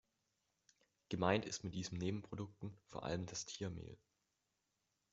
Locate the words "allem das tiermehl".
3.03-3.99